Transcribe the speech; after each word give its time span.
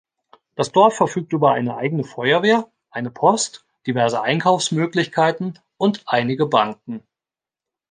Das 0.55 0.71
Dorf 0.71 0.95
verfügt 0.95 1.31
über 1.31 1.51
eine 1.51 1.77
eigene 1.77 2.03
Feuerwehr, 2.03 2.67
eine 2.89 3.11
Post, 3.11 3.67
diverse 3.85 4.19
Einkaufsmöglichkeiten 4.23 5.59
und 5.77 6.01
einige 6.07 6.47
Banken. 6.47 7.03